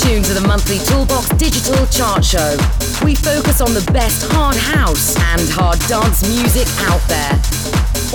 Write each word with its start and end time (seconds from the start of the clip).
tuned 0.00 0.24
to 0.24 0.32
the 0.32 0.40
monthly 0.46 0.78
Toolbox 0.78 1.28
Digital 1.36 1.84
Chart 1.86 2.24
Show. 2.24 2.56
We 3.04 3.14
focus 3.14 3.60
on 3.60 3.74
the 3.74 3.82
best 3.92 4.32
hard 4.32 4.56
house 4.56 5.14
and 5.16 5.42
hard 5.50 5.78
dance 5.88 6.26
music 6.28 6.66
out 6.88 7.02
there. 7.08 7.32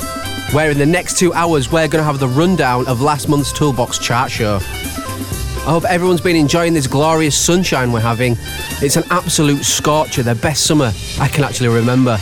where 0.55 0.71
in 0.71 0.79
the 0.79 0.87
next 0.87 1.19
two 1.19 1.35
hours 1.35 1.71
we're 1.71 1.87
going 1.87 2.01
to 2.01 2.03
have 2.03 2.19
the 2.19 2.29
rundown 2.29 2.87
of 2.89 3.03
last 3.03 3.29
month's 3.29 3.53
Toolbox 3.53 3.99
Chart 3.99 4.31
Show. 4.31 4.57
I 4.57 5.71
hope 5.71 5.85
everyone's 5.85 6.23
been 6.23 6.35
enjoying 6.35 6.73
this 6.73 6.87
glorious 6.87 7.37
sunshine 7.37 7.93
we're 7.93 8.01
having. 8.01 8.39
It's 8.81 8.97
an 8.97 9.05
absolute 9.11 9.67
scorcher, 9.67 10.23
the 10.23 10.35
best 10.35 10.65
summer 10.65 10.93
I 11.21 11.29
can 11.29 11.45
actually 11.45 11.69
remember. 11.69 12.19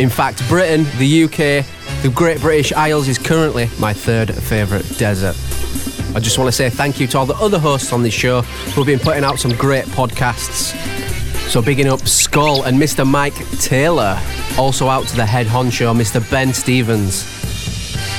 In 0.00 0.08
fact, 0.08 0.46
Britain, 0.48 0.84
the 0.98 1.24
UK, 1.24 1.64
the 2.02 2.10
Great 2.12 2.40
British 2.40 2.72
Isles 2.72 3.06
is 3.06 3.16
currently 3.16 3.70
my 3.78 3.92
third 3.92 4.34
favourite 4.34 4.86
desert. 4.98 5.36
I 6.16 6.18
just 6.18 6.36
want 6.36 6.48
to 6.48 6.52
say 6.52 6.68
thank 6.68 6.98
you 6.98 7.06
to 7.06 7.18
all 7.18 7.26
the 7.26 7.36
other 7.36 7.60
hosts 7.60 7.92
on 7.92 8.02
this 8.02 8.12
show 8.12 8.42
who've 8.42 8.84
been 8.84 8.98
putting 8.98 9.22
out 9.22 9.38
some 9.38 9.52
great 9.52 9.84
podcasts. 9.84 11.05
So 11.48 11.62
bigging 11.62 11.88
up 11.88 12.06
Skull 12.06 12.64
and 12.64 12.76
Mr. 12.76 13.06
Mike 13.06 13.36
Taylor. 13.60 14.20
Also 14.58 14.88
out 14.88 15.06
to 15.06 15.16
the 15.16 15.24
head 15.24 15.46
honcho, 15.46 15.94
Mr. 15.96 16.28
Ben 16.30 16.52
Stevens. 16.52 17.24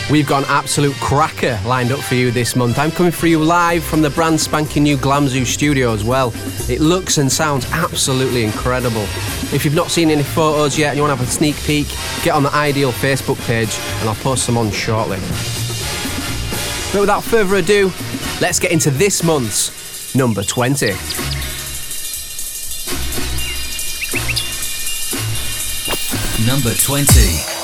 We've 0.09 0.25
got 0.25 0.43
an 0.43 0.49
absolute 0.49 0.95
cracker 0.95 1.59
lined 1.65 1.91
up 1.91 1.99
for 1.99 2.15
you 2.15 2.31
this 2.31 2.55
month. 2.55 2.79
I'm 2.79 2.91
coming 2.91 3.11
for 3.11 3.27
you 3.27 3.43
live 3.43 3.83
from 3.83 4.01
the 4.01 4.09
brand 4.09 4.39
spanking 4.39 4.83
new 4.83 4.95
Glamzoo 4.97 5.45
studio 5.45 5.91
as 5.91 6.05
well. 6.05 6.31
It 6.69 6.79
looks 6.79 7.17
and 7.17 7.29
sounds 7.29 7.69
absolutely 7.73 8.45
incredible. 8.45 9.03
If 9.53 9.65
you've 9.65 9.75
not 9.75 9.91
seen 9.91 10.09
any 10.09 10.23
photos 10.23 10.77
yet 10.79 10.91
and 10.91 10.97
you 10.97 11.03
want 11.03 11.11
to 11.11 11.17
have 11.17 11.27
a 11.27 11.29
sneak 11.29 11.57
peek, 11.57 11.87
get 12.23 12.33
on 12.33 12.43
the 12.43 12.53
Ideal 12.53 12.93
Facebook 12.93 13.45
page 13.45 13.77
and 13.99 14.07
I'll 14.07 14.15
post 14.15 14.47
them 14.47 14.57
on 14.57 14.71
shortly. 14.71 15.17
But 16.93 17.01
without 17.01 17.23
further 17.23 17.57
ado, 17.57 17.91
let's 18.39 18.59
get 18.59 18.71
into 18.71 18.89
this 18.89 19.21
month's 19.23 20.15
number 20.15 20.41
20. 20.41 20.93
Number 26.47 26.73
20. 26.73 27.56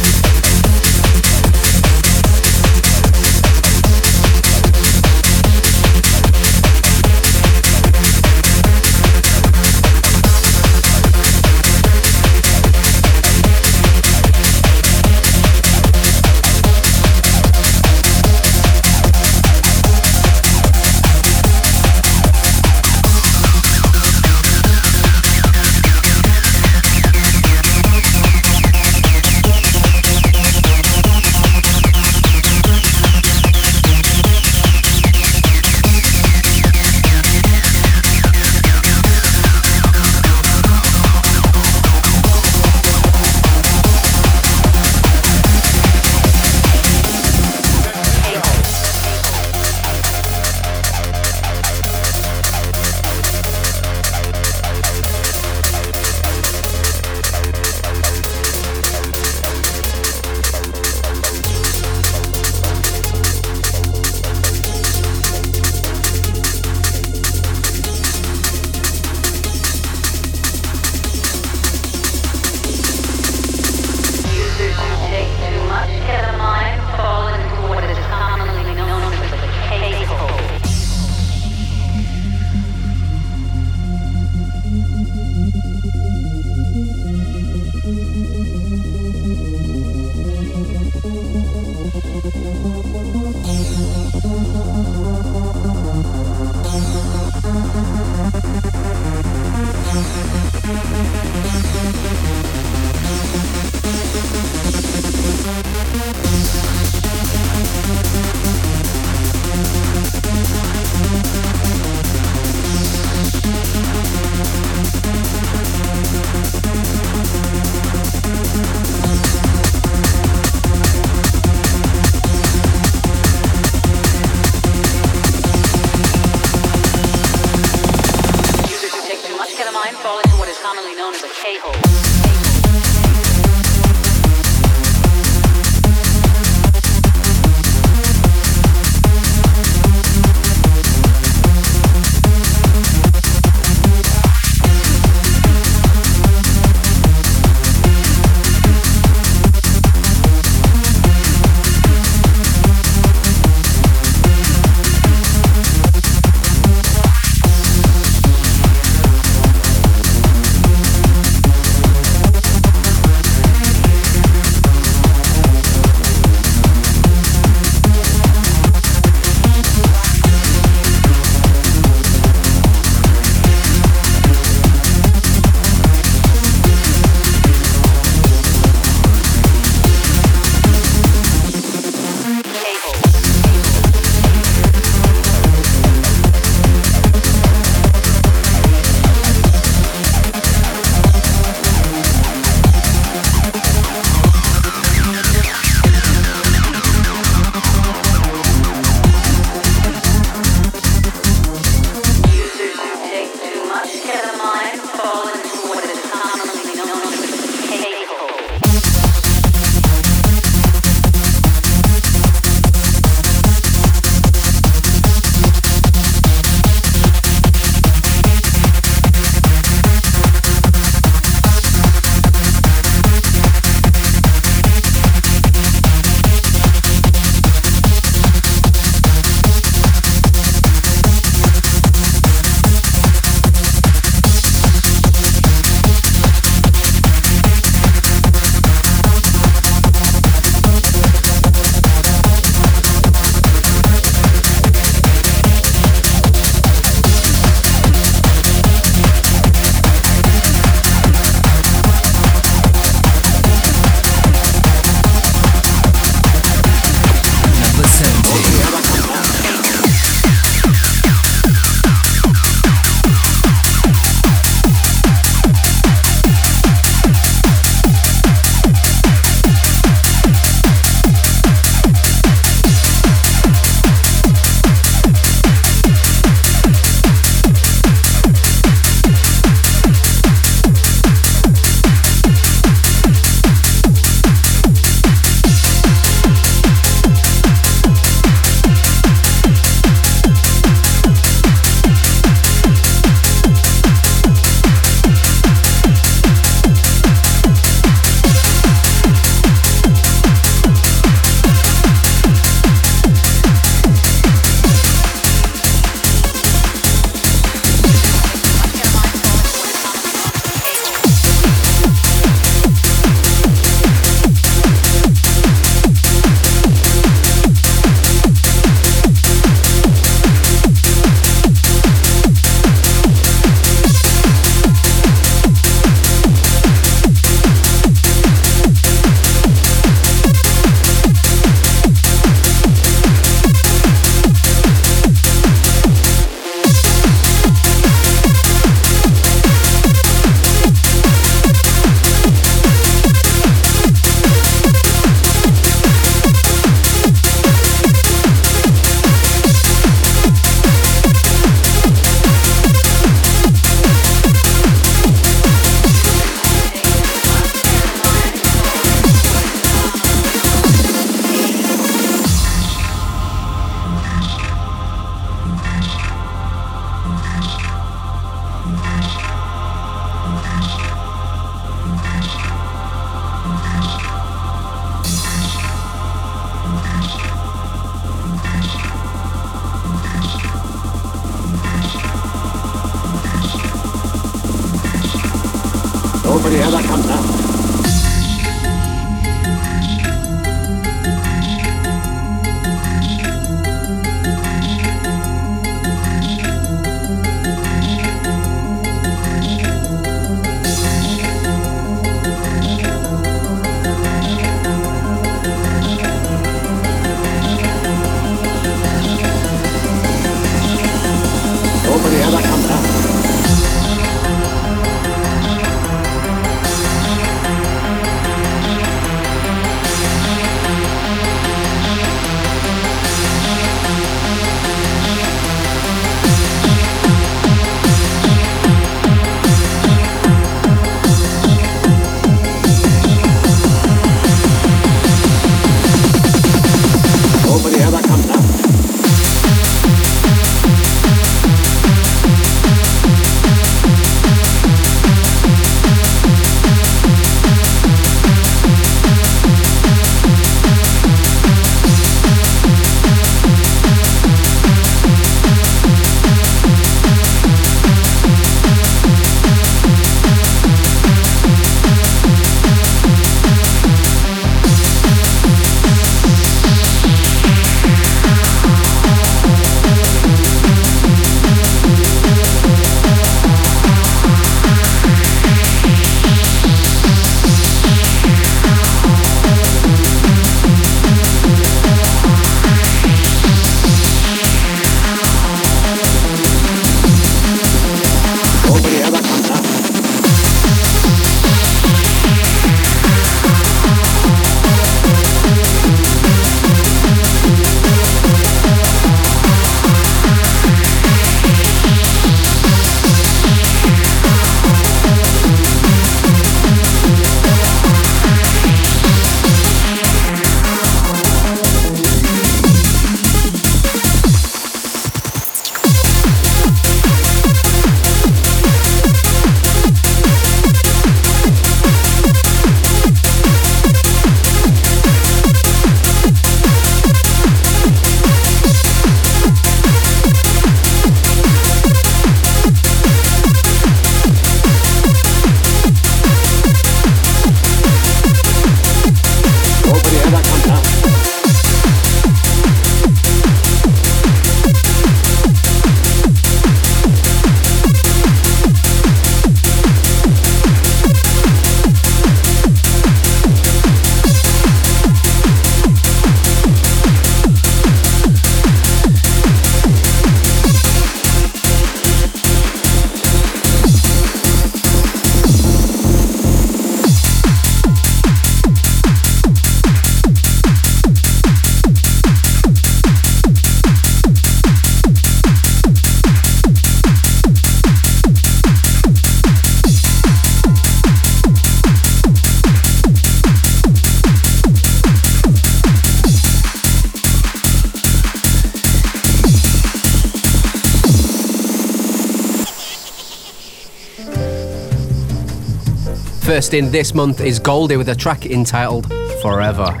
First 596.62 596.74
in 596.74 596.92
this 596.92 597.12
month 597.12 597.40
is 597.40 597.58
Goldie 597.58 597.96
with 597.96 598.08
a 598.08 598.14
track 598.14 598.46
entitled 598.46 599.12
Forever. 599.42 600.00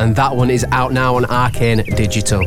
And 0.00 0.16
that 0.16 0.34
one 0.34 0.50
is 0.50 0.64
out 0.72 0.92
now 0.92 1.14
on 1.14 1.24
Arcane 1.26 1.84
Digital. 1.94 2.40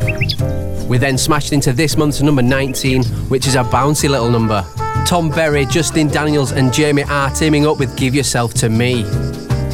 We 0.89 0.97
then 0.97 1.17
smashed 1.17 1.53
into 1.53 1.71
this 1.71 1.95
month's 1.95 2.21
number 2.21 2.41
19, 2.41 3.05
which 3.29 3.47
is 3.47 3.55
a 3.55 3.63
bouncy 3.63 4.09
little 4.09 4.29
number. 4.29 4.65
Tom 5.07 5.29
Berry, 5.29 5.65
Justin 5.67 6.09
Daniels, 6.09 6.51
and 6.51 6.73
Jamie 6.73 7.03
R 7.03 7.29
teaming 7.29 7.65
up 7.65 7.79
with 7.79 7.95
Give 7.95 8.13
Yourself 8.13 8.53
to 8.55 8.67
Me. 8.67 9.05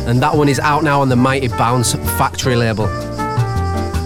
And 0.05 0.21
that 0.21 0.35
one 0.37 0.47
is 0.47 0.59
out 0.59 0.83
now 0.83 1.01
on 1.01 1.09
the 1.09 1.15
Mighty 1.15 1.47
Bounce 1.47 1.95
Factory 2.19 2.55
label. 2.55 2.85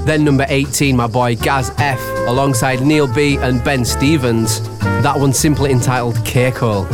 Then 0.05 0.23
number 0.23 0.45
18, 0.47 0.95
my 0.95 1.07
boy 1.07 1.35
Gaz 1.35 1.73
F, 1.79 1.99
alongside 2.29 2.79
Neil 2.79 3.13
B 3.13 3.35
and 3.39 3.61
Ben 3.61 3.83
Stevens. 3.83 4.61
That 4.79 5.19
one 5.19 5.33
simply 5.33 5.71
entitled 5.71 6.23
K-Cole 6.23 6.87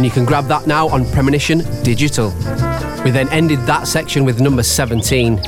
and 0.00 0.06
you 0.06 0.10
can 0.10 0.24
grab 0.24 0.46
that 0.46 0.66
now 0.66 0.88
on 0.88 1.04
Premonition 1.12 1.58
Digital. 1.82 2.30
We 3.04 3.10
then 3.10 3.28
ended 3.28 3.58
that 3.66 3.86
section 3.86 4.24
with 4.24 4.40
number 4.40 4.62
17. 4.62 5.38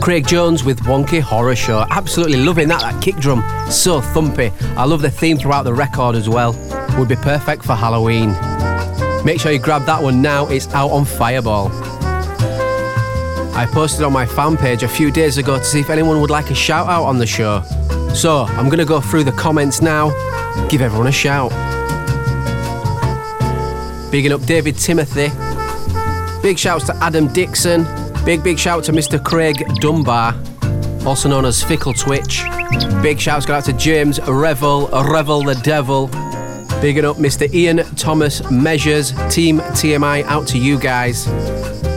Craig 0.00 0.26
Jones 0.26 0.64
with 0.64 0.80
Wonky 0.80 1.20
Horror 1.20 1.54
Show. 1.54 1.86
Absolutely 1.92 2.38
loving 2.38 2.66
that, 2.66 2.80
that 2.80 3.00
kick 3.00 3.14
drum. 3.14 3.44
So 3.70 4.00
thumpy. 4.00 4.50
I 4.76 4.84
love 4.86 5.02
the 5.02 5.10
theme 5.10 5.38
throughout 5.38 5.62
the 5.62 5.72
record 5.72 6.16
as 6.16 6.28
well. 6.28 6.52
Would 6.98 7.08
be 7.08 7.14
perfect 7.14 7.64
for 7.64 7.76
Halloween. 7.76 8.30
Make 9.24 9.38
sure 9.38 9.52
you 9.52 9.60
grab 9.60 9.86
that 9.86 10.02
one 10.02 10.20
now, 10.20 10.48
it's 10.48 10.66
out 10.74 10.90
on 10.90 11.04
Fireball. 11.04 11.68
I 13.54 13.68
posted 13.70 14.02
on 14.02 14.12
my 14.12 14.26
fan 14.26 14.56
page 14.56 14.82
a 14.82 14.88
few 14.88 15.12
days 15.12 15.38
ago 15.38 15.58
to 15.58 15.64
see 15.64 15.78
if 15.78 15.90
anyone 15.90 16.20
would 16.20 16.30
like 16.30 16.50
a 16.50 16.56
shout 16.56 16.88
out 16.88 17.04
on 17.04 17.18
the 17.18 17.26
show. 17.26 17.62
So 18.16 18.46
I'm 18.46 18.66
going 18.66 18.80
to 18.80 18.84
go 18.84 19.00
through 19.00 19.22
the 19.22 19.32
comments 19.32 19.80
now, 19.80 20.10
give 20.70 20.80
everyone 20.80 21.06
a 21.06 21.12
shout. 21.12 21.52
Bigging 24.16 24.32
up 24.32 24.46
David 24.46 24.78
Timothy. 24.78 25.28
Big 26.40 26.58
shouts 26.58 26.86
to 26.86 26.96
Adam 27.02 27.30
Dixon. 27.34 27.86
Big, 28.24 28.42
big 28.42 28.58
shout 28.58 28.82
to 28.84 28.92
Mr. 28.92 29.22
Craig 29.22 29.62
Dunbar, 29.78 30.34
also 31.06 31.28
known 31.28 31.44
as 31.44 31.62
Fickle 31.62 31.92
Twitch. 31.92 32.42
Big 33.02 33.20
shouts 33.20 33.44
go 33.44 33.52
out 33.52 33.66
to 33.66 33.74
James 33.74 34.18
Revel, 34.26 34.88
Revel 34.88 35.42
the 35.42 35.54
Devil. 35.56 36.06
Bigging 36.80 37.04
up 37.04 37.16
Mr. 37.16 37.52
Ian 37.52 37.84
Thomas 37.96 38.50
Measures, 38.50 39.12
Team 39.28 39.58
TMI, 39.58 40.22
out 40.22 40.48
to 40.48 40.58
you 40.58 40.78
guys. 40.78 41.26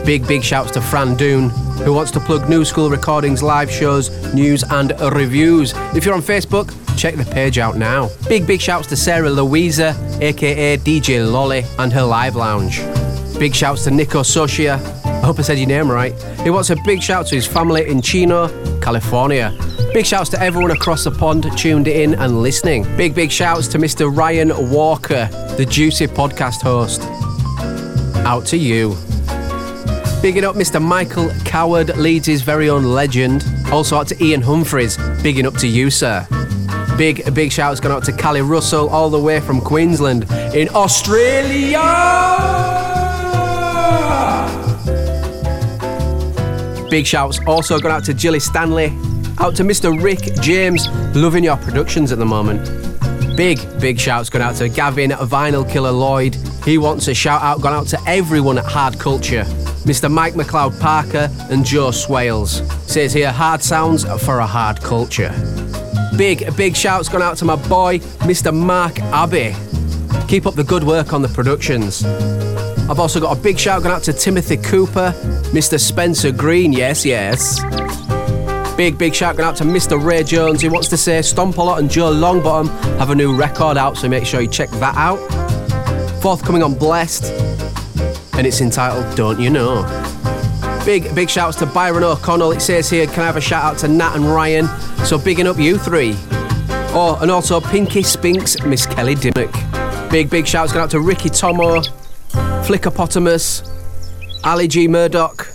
Big, 0.05 0.27
big 0.27 0.43
shouts 0.43 0.71
to 0.71 0.81
Fran 0.81 1.15
Doon, 1.15 1.51
who 1.85 1.93
wants 1.93 2.11
to 2.11 2.19
plug 2.19 2.49
New 2.49 2.65
School 2.65 2.89
Recordings 2.89 3.41
live 3.41 3.71
shows, 3.71 4.09
news, 4.33 4.65
and 4.71 4.91
reviews. 5.13 5.73
If 5.95 6.03
you're 6.03 6.15
on 6.15 6.21
Facebook, 6.21 6.75
check 6.97 7.15
the 7.15 7.23
page 7.23 7.57
out 7.57 7.77
now. 7.77 8.09
Big, 8.27 8.45
big 8.45 8.59
shouts 8.59 8.87
to 8.87 8.97
Sarah 8.97 9.29
Louisa, 9.29 9.93
aka 10.21 10.77
DJ 10.77 11.29
Lolly, 11.31 11.63
and 11.77 11.91
her 11.93 12.03
live 12.03 12.35
lounge. 12.35 12.81
Big 13.39 13.55
shouts 13.55 13.85
to 13.85 13.91
Nico 13.91 14.21
Socia. 14.21 14.75
I 15.05 15.25
hope 15.25 15.39
I 15.39 15.41
said 15.41 15.57
your 15.57 15.67
name 15.67 15.89
right. 15.89 16.13
He 16.41 16.49
wants 16.49 16.69
a 16.69 16.77
big 16.85 17.01
shout 17.01 17.27
to 17.27 17.35
his 17.35 17.47
family 17.47 17.87
in 17.89 18.01
Chino, 18.01 18.47
California. 18.79 19.53
Big 19.93 20.05
shouts 20.05 20.29
to 20.29 20.41
everyone 20.41 20.71
across 20.71 21.03
the 21.03 21.11
pond 21.11 21.45
tuned 21.57 21.87
in 21.87 22.13
and 22.15 22.41
listening. 22.41 22.83
Big, 22.95 23.15
big 23.15 23.31
shouts 23.31 23.67
to 23.69 23.77
Mr. 23.77 24.15
Ryan 24.15 24.51
Walker, 24.71 25.27
the 25.57 25.65
Juicy 25.65 26.07
podcast 26.07 26.61
host. 26.61 27.01
Out 28.25 28.45
to 28.47 28.57
you. 28.57 28.95
Bigging 30.21 30.43
up 30.43 30.55
Mr. 30.55 30.81
Michael 30.81 31.31
Coward, 31.45 31.97
Leeds' 31.97 32.41
very 32.41 32.69
own 32.69 32.83
legend. 32.83 33.45
Also 33.71 33.95
out 33.97 34.07
to 34.07 34.23
Ian 34.23 34.41
Humphreys. 34.41 34.97
Bigging 35.23 35.45
up 35.45 35.55
to 35.55 35.67
you, 35.67 35.89
sir. 35.89 36.27
Big, 36.99 37.33
big 37.33 37.49
shouts 37.49 37.79
going 37.79 37.95
out 37.95 38.03
to 38.03 38.11
Callie 38.11 38.41
Russell, 38.41 38.89
all 38.89 39.09
the 39.09 39.17
way 39.17 39.39
from 39.39 39.61
Queensland 39.61 40.29
in 40.53 40.67
Australia. 40.75 41.79
Big 46.89 47.07
shouts 47.07 47.39
also 47.47 47.79
going 47.79 47.95
out 47.95 48.03
to 48.03 48.13
Jilly 48.13 48.41
Stanley, 48.41 48.87
out 49.37 49.55
to 49.55 49.63
Mr. 49.63 50.03
Rick 50.03 50.41
James, 50.41 50.89
loving 51.15 51.45
your 51.45 51.55
productions 51.55 52.11
at 52.11 52.19
the 52.19 52.25
moment. 52.25 52.69
Big, 53.37 53.61
big 53.79 53.97
shouts 53.97 54.29
going 54.29 54.43
out 54.43 54.55
to 54.57 54.67
Gavin 54.67 55.11
Vinyl 55.11 55.67
Killer 55.71 55.93
Lloyd. 55.93 56.35
He 56.65 56.77
wants 56.77 57.07
a 57.07 57.13
shout 57.13 57.41
out 57.41 57.61
gone 57.61 57.71
out 57.71 57.87
to 57.87 57.99
everyone 58.07 58.57
at 58.57 58.65
Hard 58.65 58.99
Culture. 58.99 59.45
Mr. 59.85 60.11
Mike 60.11 60.33
McLeod 60.33 60.77
Parker 60.81 61.29
and 61.49 61.65
Joe 61.65 61.91
Swales. 61.91 62.61
Says 62.91 63.13
here, 63.13 63.31
hard 63.31 63.63
sounds 63.63 64.03
for 64.25 64.39
a 64.39 64.45
hard 64.45 64.81
culture. 64.81 65.33
Big, 66.19 66.53
big 66.57 66.75
shouts 66.75 67.07
gone 67.07 67.21
out 67.21 67.37
to 67.37 67.45
my 67.45 67.55
boy, 67.69 67.97
Mr. 68.27 68.53
Mark 68.53 68.99
Abbey. 68.99 69.55
Keep 70.27 70.47
up 70.47 70.53
the 70.53 70.65
good 70.65 70.83
work 70.83 71.13
on 71.13 71.21
the 71.21 71.29
productions. 71.29 72.03
I've 72.03 72.99
also 72.99 73.21
got 73.21 73.37
a 73.37 73.39
big 73.39 73.57
shout 73.57 73.83
going 73.83 73.95
out 73.95 74.03
to 74.03 74.11
Timothy 74.11 74.57
Cooper, 74.57 75.13
Mr. 75.53 75.79
Spencer 75.79 76.33
Green, 76.33 76.73
yes, 76.73 77.05
yes. 77.05 77.61
Big, 78.75 78.97
big 78.97 79.15
shout 79.15 79.37
going 79.37 79.47
out 79.47 79.55
to 79.55 79.63
Mr. 79.63 79.97
Ray 80.03 80.23
Jones. 80.23 80.59
He 80.59 80.67
wants 80.67 80.89
to 80.89 80.97
say 80.97 81.21
Stomp 81.21 81.57
a 81.57 81.61
Lot 81.61 81.79
and 81.79 81.89
Joe 81.89 82.11
Longbottom 82.11 82.67
have 82.97 83.11
a 83.11 83.15
new 83.15 83.33
record 83.33 83.77
out, 83.77 83.95
so 83.95 84.09
make 84.09 84.25
sure 84.25 84.41
you 84.41 84.49
check 84.49 84.69
that 84.71 84.97
out. 84.97 85.19
Forthcoming 86.21 86.63
on 86.63 86.75
Blessed, 86.77 87.31
and 88.33 88.45
it's 88.45 88.59
entitled 88.59 89.15
Don't 89.15 89.39
You 89.39 89.51
Know. 89.51 90.08
Big, 90.85 91.13
big 91.13 91.29
shouts 91.29 91.57
to 91.57 91.65
Byron 91.65 92.03
O'Connell. 92.03 92.51
It 92.51 92.61
says 92.61 92.89
here, 92.89 93.05
can 93.05 93.21
I 93.21 93.25
have 93.25 93.35
a 93.35 93.41
shout 93.41 93.63
out 93.63 93.77
to 93.79 93.87
Nat 93.87 94.15
and 94.15 94.25
Ryan? 94.25 94.67
So 95.05 95.17
bigging 95.17 95.47
up 95.47 95.57
you 95.57 95.77
three. 95.77 96.13
Oh, 96.91 97.17
and 97.21 97.29
also 97.29 97.61
Pinky 97.61 98.01
Spinks, 98.01 98.61
Miss 98.63 98.85
Kelly 98.85 99.15
Dimmock. 99.15 99.53
Big, 100.09 100.29
big 100.29 100.47
shouts 100.47 100.71
going 100.71 100.83
out 100.83 100.89
to 100.91 100.99
Ricky 100.99 101.29
Tomo, 101.29 101.81
Flickerpotamus, 102.65 103.63
Ali 104.43 104.67
G. 104.67 104.87
Murdoch, 104.87 105.47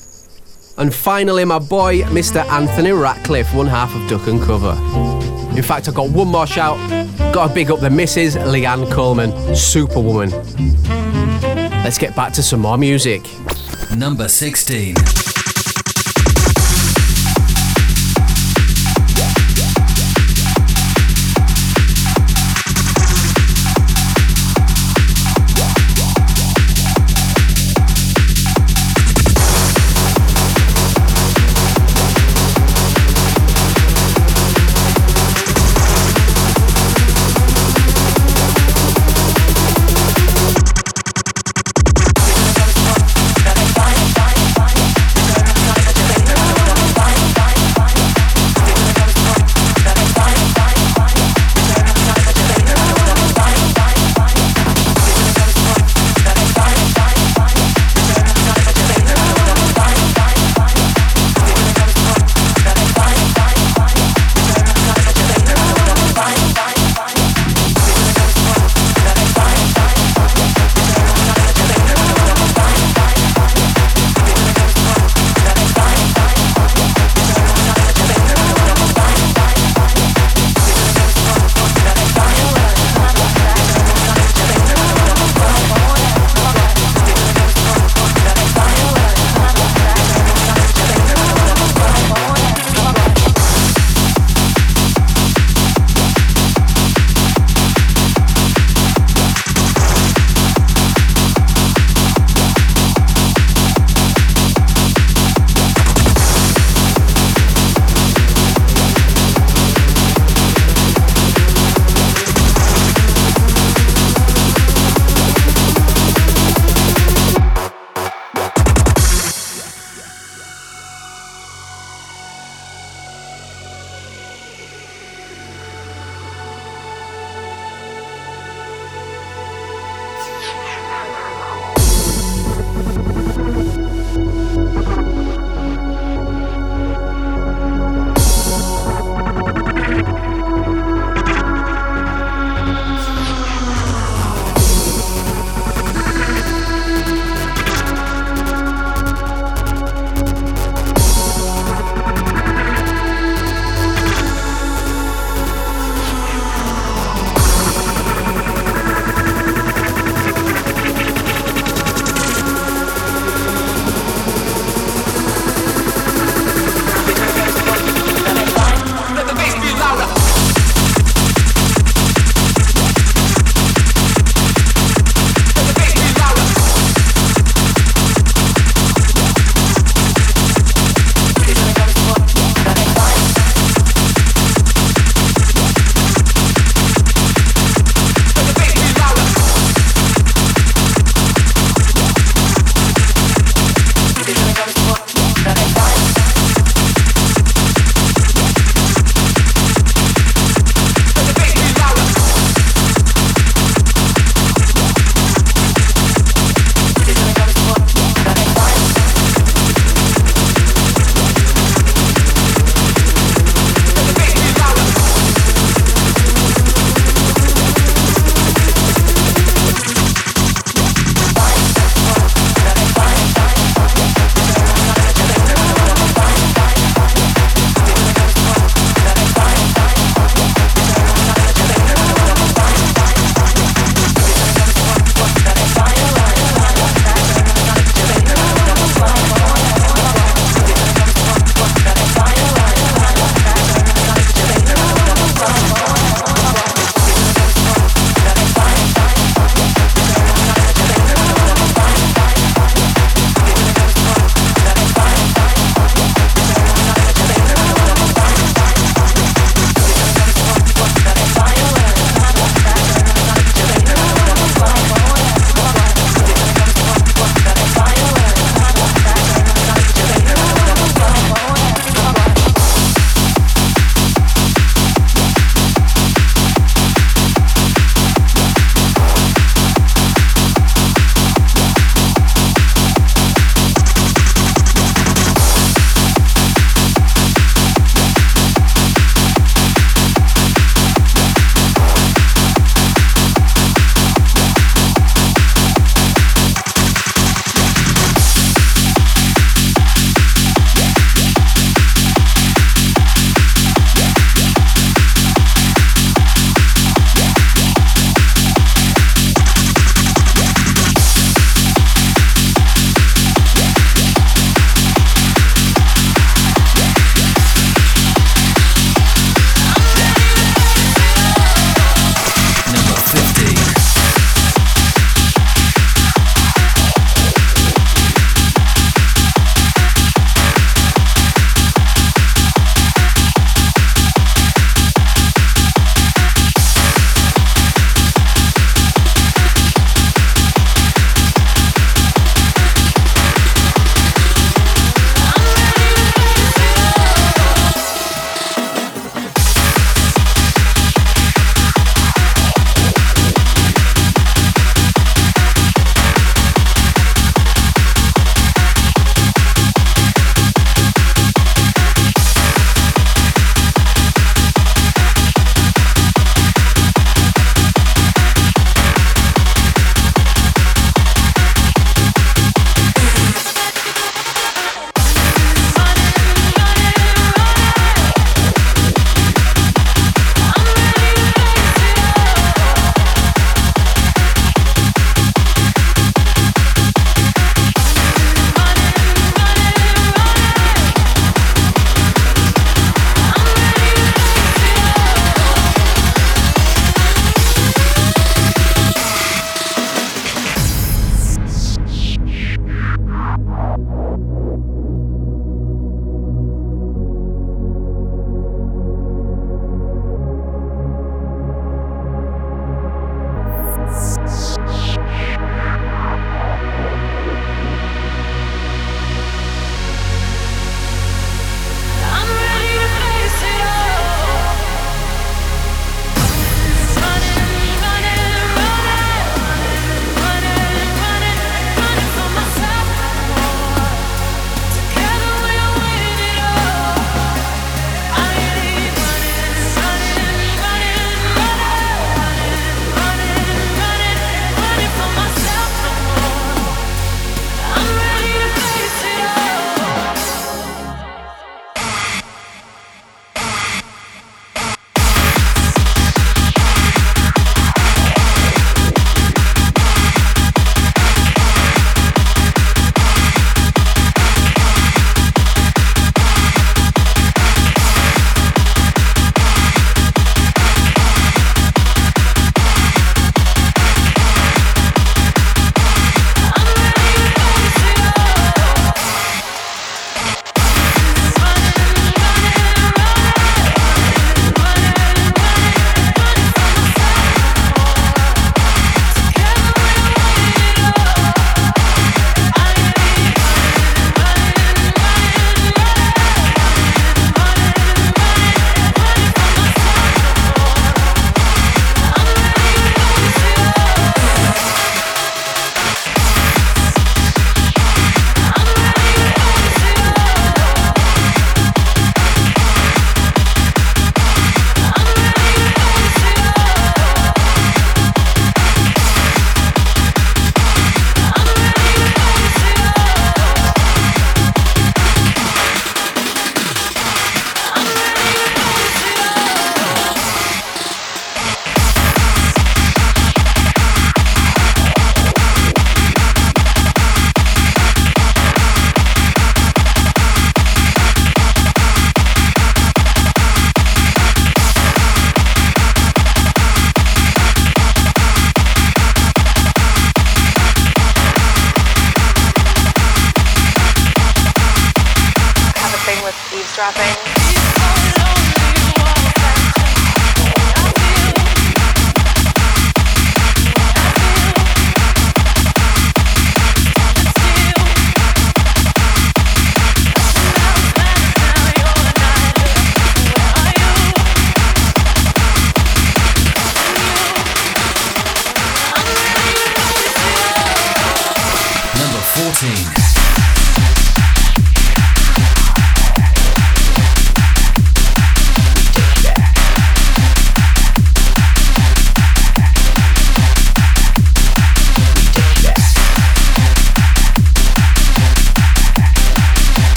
and 0.78 0.94
finally 0.94 1.44
my 1.44 1.58
boy, 1.58 2.02
Mr. 2.02 2.44
Anthony 2.46 2.92
Ratcliffe, 2.92 3.52
one 3.54 3.66
half 3.66 3.94
of 3.94 4.08
Duck 4.08 4.28
and 4.28 4.40
Cover. 4.40 4.72
In 5.56 5.62
fact, 5.62 5.88
I've 5.88 5.94
got 5.94 6.10
one 6.10 6.28
more 6.28 6.46
shout. 6.46 6.78
Got 7.32 7.48
to 7.48 7.54
big 7.54 7.70
up 7.70 7.80
the 7.80 7.88
Mrs. 7.88 8.36
Leanne 8.36 8.90
Coleman, 8.92 9.56
Superwoman. 9.56 10.30
Let's 11.82 11.98
get 11.98 12.14
back 12.14 12.32
to 12.34 12.42
some 12.42 12.60
more 12.60 12.78
music. 12.78 13.22
Number 13.90 14.28
16. 14.28 15.33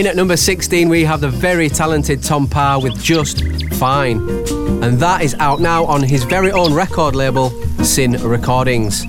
In 0.00 0.06
at 0.06 0.16
number 0.16 0.38
16, 0.38 0.88
we 0.88 1.04
have 1.04 1.20
the 1.20 1.28
very 1.28 1.68
talented 1.68 2.22
Tom 2.22 2.48
Parr 2.48 2.80
with 2.80 2.98
Just 3.02 3.44
Fine. 3.74 4.16
And 4.82 4.98
that 4.98 5.20
is 5.20 5.34
out 5.34 5.60
now 5.60 5.84
on 5.84 6.02
his 6.02 6.24
very 6.24 6.50
own 6.50 6.72
record 6.72 7.14
label, 7.14 7.50
Sin 7.84 8.12
Recordings. 8.12 9.04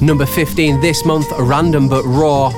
Number 0.00 0.24
15 0.24 0.80
this 0.80 1.04
month, 1.04 1.26
Random 1.36 1.88
But 1.88 2.04
Raw 2.04 2.50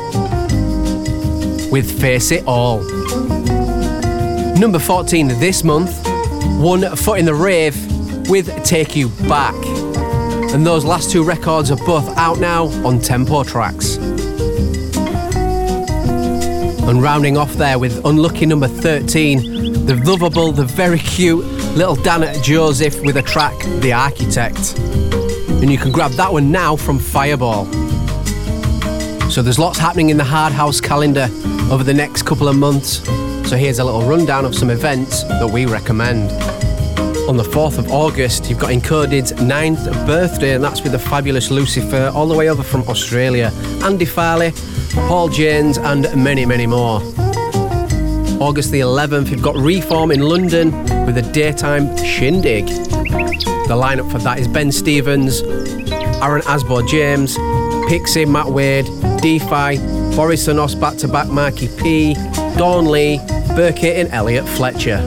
with 1.70 1.98
Face 1.98 2.30
It 2.30 2.44
All. 2.46 2.82
Number 4.60 4.78
14 4.78 5.28
this 5.28 5.64
month, 5.64 6.06
One 6.60 6.94
Foot 6.94 7.18
in 7.18 7.24
the 7.24 7.34
Rave 7.34 8.28
with 8.28 8.52
Take 8.66 8.94
You 8.94 9.08
Back. 9.30 9.54
And 10.52 10.66
those 10.66 10.84
last 10.84 11.10
two 11.10 11.24
records 11.24 11.70
are 11.70 11.78
both 11.86 12.06
out 12.18 12.38
now 12.38 12.66
on 12.86 13.00
Tempo 13.00 13.44
Tracks. 13.44 13.96
And 16.88 17.02
rounding 17.02 17.36
off 17.36 17.52
there 17.54 17.78
with 17.78 18.04
unlucky 18.04 18.46
number 18.46 18.68
13, 18.68 19.86
the 19.86 19.96
lovable, 20.04 20.52
the 20.52 20.64
very 20.64 20.98
cute 20.98 21.44
little 21.76 21.96
Dan 21.96 22.42
Joseph 22.42 23.00
with 23.02 23.16
a 23.16 23.22
track, 23.22 23.58
The 23.80 23.92
Architect. 23.92 24.78
And 24.78 25.70
you 25.70 25.78
can 25.78 25.90
grab 25.90 26.12
that 26.12 26.32
one 26.32 26.52
now 26.52 26.76
from 26.76 26.98
Fireball. 26.98 27.66
So 29.30 29.42
there's 29.42 29.58
lots 29.58 29.78
happening 29.78 30.10
in 30.10 30.16
the 30.16 30.24
Hard 30.24 30.52
House 30.52 30.80
calendar 30.80 31.28
over 31.72 31.82
the 31.82 31.92
next 31.92 32.22
couple 32.22 32.46
of 32.46 32.56
months. 32.56 33.04
So 33.48 33.56
here's 33.56 33.80
a 33.80 33.84
little 33.84 34.02
rundown 34.02 34.44
of 34.44 34.54
some 34.54 34.70
events 34.70 35.24
that 35.24 35.50
we 35.50 35.66
recommend. 35.66 36.30
On 37.28 37.36
the 37.36 37.42
4th 37.42 37.78
of 37.78 37.90
August, 37.90 38.48
you've 38.48 38.60
got 38.60 38.70
Encoded's 38.70 39.32
9th 39.32 40.06
birthday, 40.06 40.54
and 40.54 40.62
that's 40.62 40.82
with 40.82 40.92
the 40.92 40.98
fabulous 40.98 41.50
Lucifer, 41.50 42.12
all 42.14 42.28
the 42.28 42.36
way 42.36 42.48
over 42.48 42.62
from 42.62 42.82
Australia. 42.88 43.50
Andy 43.82 44.04
Farley, 44.04 44.52
Paul 45.08 45.28
James, 45.28 45.78
and 45.78 46.02
many, 46.16 46.44
many 46.44 46.66
more. 46.66 47.00
August 48.40 48.70
the 48.70 48.80
11th, 48.80 49.30
you've 49.30 49.42
got 49.42 49.56
Reform 49.56 50.10
in 50.10 50.20
London 50.20 50.72
with 51.06 51.16
a 51.18 51.22
daytime 51.32 51.96
shindig. 51.98 52.66
The 52.66 53.74
lineup 53.74 54.10
for 54.10 54.18
that 54.18 54.38
is 54.38 54.48
Ben 54.48 54.72
Stevens, 54.72 55.42
Aaron 56.22 56.42
Asbo 56.42 56.86
James, 56.86 57.36
Pixie, 57.88 58.24
Matt 58.24 58.46
Wade, 58.46 58.86
DeFi, 59.20 59.78
Boris 60.16 60.46
Sonos 60.46 60.78
back 60.78 60.96
to 60.98 61.08
back 61.08 61.28
Marky 61.28 61.68
P, 61.78 62.14
Dawn 62.56 62.86
Lee, 62.86 63.18
Burkett, 63.54 63.98
and 63.98 64.08
Elliot 64.12 64.46
Fletcher. 64.48 64.98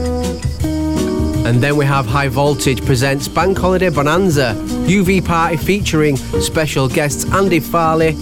And 1.46 1.64
then 1.64 1.78
we 1.78 1.86
have 1.86 2.06
High 2.06 2.28
Voltage 2.28 2.86
presents 2.86 3.28
Bank 3.28 3.58
Holiday 3.58 3.90
Bonanza, 3.90 4.54
UV 4.88 5.26
Party 5.26 5.58
featuring 5.58 6.16
special 6.18 6.88
guests 6.88 7.26
Andy 7.34 7.60
Farley, 7.60 8.16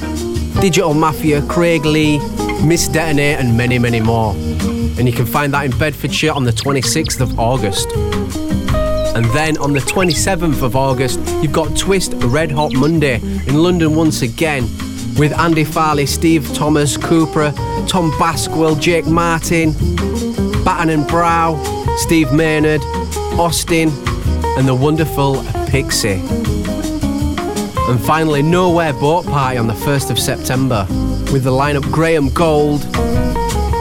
Digital 0.59 0.93
Mafia, 0.93 1.41
Craig 1.43 1.85
Lee, 1.85 2.19
Miss 2.63 2.87
Detonate, 2.87 3.39
and 3.39 3.55
many, 3.55 3.77
many 3.77 4.01
more. 4.01 4.33
And 4.33 5.07
you 5.07 5.13
can 5.13 5.25
find 5.25 5.53
that 5.53 5.65
in 5.65 5.77
Bedfordshire 5.77 6.31
on 6.33 6.43
the 6.43 6.51
26th 6.51 7.21
of 7.21 7.39
August. 7.39 7.91
And 9.15 9.25
then 9.27 9.57
on 9.59 9.73
the 9.73 9.79
27th 9.79 10.63
of 10.63 10.75
August, 10.75 11.19
you've 11.41 11.51
got 11.51 11.77
Twist 11.77 12.13
Red 12.17 12.51
Hot 12.51 12.73
Monday 12.73 13.15
in 13.15 13.61
London 13.61 13.95
once 13.95 14.23
again 14.23 14.63
with 15.17 15.31
Andy 15.37 15.63
Farley, 15.63 16.05
Steve 16.05 16.51
Thomas, 16.53 16.97
Cooper, 16.97 17.51
Tom 17.87 18.11
Baskwell, 18.13 18.79
Jake 18.79 19.05
Martin, 19.05 19.73
Batten 20.63 20.89
and 20.89 21.07
Brow, 21.07 21.55
Steve 21.97 22.31
Maynard, 22.33 22.81
Austin, 23.39 23.89
and 24.57 24.67
the 24.67 24.75
wonderful 24.75 25.43
Pixie. 25.67 26.46
And 27.87 27.99
finally, 28.01 28.41
Nowhere 28.41 28.93
Boat 28.93 29.25
Party 29.25 29.57
on 29.57 29.67
the 29.67 29.73
1st 29.73 30.11
of 30.11 30.19
September 30.19 30.85
with 31.31 31.43
the 31.43 31.51
lineup 31.51 31.89
Graham 31.91 32.29
Gold, 32.29 32.85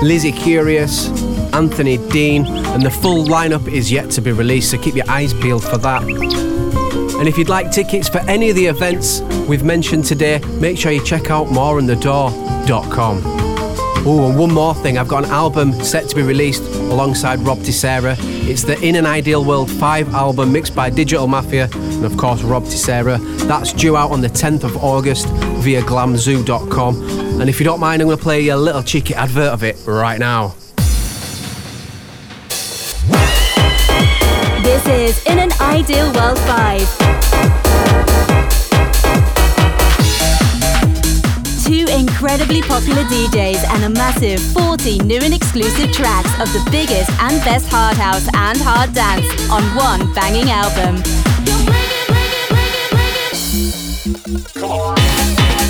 Lizzie 0.03 0.31
Curious, 0.31 1.09
Anthony 1.53 1.97
Dean, 2.11 2.47
and 2.47 2.83
the 2.83 2.91
full 2.91 3.25
lineup 3.25 3.67
is 3.67 3.91
yet 3.91 4.11
to 4.13 4.21
be 4.21 4.31
released, 4.31 4.71
so 4.71 4.79
keep 4.79 4.95
your 4.95 5.11
eyes 5.11 5.35
peeled 5.35 5.65
for 5.65 5.79
that. 5.79 6.03
And 6.03 7.27
if 7.27 7.37
you'd 7.39 7.49
like 7.49 7.73
tickets 7.73 8.09
for 8.09 8.19
any 8.29 8.51
of 8.51 8.57
the 8.57 8.67
events 8.67 9.23
we've 9.49 9.65
mentioned 9.65 10.05
today, 10.05 10.39
make 10.61 10.79
sure 10.79 10.93
you 10.93 11.03
check 11.05 11.31
out 11.31 11.47
moreonthedoor.com. 11.49 13.36
Oh, 14.09 14.29
and 14.29 14.39
one 14.39 14.53
more 14.53 14.73
thing, 14.73 14.99
I've 14.99 15.09
got 15.09 15.25
an 15.25 15.31
album 15.33 15.73
set 15.83 16.09
to 16.11 16.15
be 16.15 16.23
released 16.23 16.63
alongside 16.63 17.41
Rob 17.41 17.59
Tissera. 17.59 18.17
It's 18.49 18.63
the 18.63 18.81
In 18.81 18.95
an 18.95 19.05
Ideal 19.05 19.45
World 19.45 19.69
5 19.69 20.15
album 20.15 20.53
mixed 20.53 20.77
by 20.77 20.91
Digital 20.91 21.27
Mafia 21.27 21.69
and, 21.73 22.05
of 22.05 22.17
course, 22.17 22.43
Rob 22.43 22.63
Tissera. 22.63 23.19
That's 23.49 23.73
due 23.73 23.97
out 23.97 24.13
on 24.13 24.21
the 24.21 24.29
10th 24.29 24.63
of 24.63 24.77
August 24.77 25.27
via 25.59 25.83
glamzoo.com. 25.83 27.41
And 27.41 27.51
if 27.51 27.59
you 27.59 27.65
don't 27.65 27.81
mind, 27.81 28.01
I'm 28.01 28.07
going 28.07 28.17
to 28.17 28.23
play 28.23 28.43
you 28.43 28.55
a 28.55 28.57
little 28.57 28.85
cheeky 28.85 29.13
advert 29.13 29.53
of 29.53 29.65
it 29.65 29.77
right 29.89 30.21
now. 30.21 30.55
This 34.63 34.87
is 34.87 35.27
In 35.27 35.41
an 35.41 35.51
Ideal 35.61 36.13
World 36.13 36.39
5. 36.39 37.06
Two 41.67 41.85
incredibly 41.91 42.63
popular 42.63 43.03
DJs 43.03 43.65
and 43.75 43.83
a 43.83 43.91
massive 43.91 44.41
40 44.55 45.01
new 45.01 45.19
and 45.19 45.35
exclusive 45.35 45.91
tracks 45.91 46.31
of 46.39 46.47
the 46.53 46.63
biggest 46.71 47.11
and 47.21 47.43
best 47.43 47.67
hard 47.69 47.97
house 47.97 48.29
and 48.35 48.57
hard 48.63 48.95
dance 48.95 49.27
on 49.51 49.65
one 49.75 50.15
banging 50.15 50.49
album. 50.49 50.95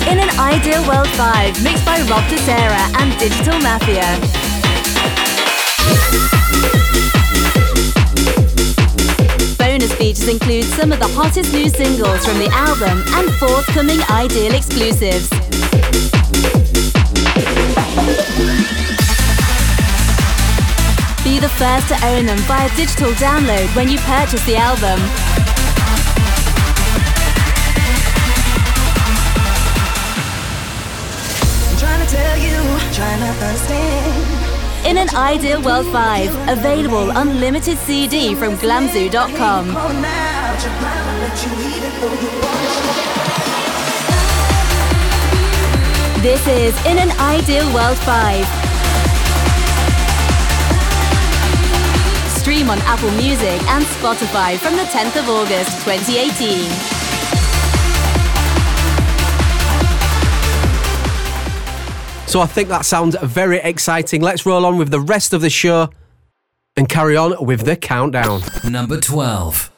In 0.05 0.19
an 0.19 0.29
Ideal 0.37 0.87
World 0.87 1.09
5, 1.17 1.63
mixed 1.63 1.83
by 1.83 1.99
Rob 2.01 2.23
Tissera 2.29 2.77
and 3.01 3.17
Digital 3.17 3.57
Mafia. 3.59 4.05
Bonus 9.57 9.93
features 9.95 10.27
include 10.27 10.65
some 10.65 10.91
of 10.91 10.99
the 10.99 11.07
hottest 11.07 11.51
new 11.53 11.69
singles 11.69 12.23
from 12.23 12.37
the 12.37 12.49
album 12.53 13.01
and 13.15 13.33
forthcoming 13.39 13.99
Ideal 14.11 14.53
exclusives. 14.53 15.27
Be 21.37 21.41
the 21.41 21.49
first 21.49 21.87
to 21.89 22.05
own 22.07 22.25
them 22.25 22.39
via 22.49 22.67
digital 22.75 23.11
download 23.11 23.67
when 23.75 23.87
you 23.87 23.99
purchase 23.99 24.43
the 24.47 24.55
album. 24.55 24.97
In 34.83 34.97
an 34.97 35.15
Ideal 35.15 35.61
World 35.61 35.85
5, 35.93 36.49
available 36.49 37.11
unlimited 37.11 37.77
CD 37.77 38.33
from 38.33 38.55
glamzoo.com. 38.55 39.67
This 46.23 46.47
is 46.47 46.85
In 46.87 46.97
an 46.97 47.11
Ideal 47.19 47.71
World 47.75 47.97
5. 47.99 48.66
Stream 52.57 52.71
on 52.71 52.79
Apple 52.85 53.11
Music 53.11 53.61
and 53.69 53.85
Spotify 53.85 54.57
from 54.57 54.75
the 54.75 54.81
10th 54.85 55.15
of 55.19 55.29
August 55.29 55.79
2018. 55.85 56.67
So 62.27 62.41
I 62.41 62.47
think 62.47 62.69
that 62.69 62.83
sounds 62.83 63.15
very 63.21 63.57
exciting. 63.57 64.23
Let's 64.23 64.43
roll 64.43 64.65
on 64.65 64.79
with 64.79 64.89
the 64.89 64.99
rest 64.99 65.33
of 65.33 65.41
the 65.41 65.51
show 65.51 65.91
and 66.75 66.89
carry 66.89 67.15
on 67.15 67.45
with 67.45 67.63
the 67.63 67.75
countdown. 67.75 68.41
Number 68.67 68.99
12. 68.99 69.76